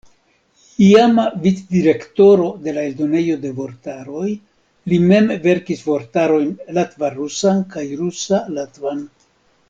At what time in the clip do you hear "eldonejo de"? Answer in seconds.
2.91-3.51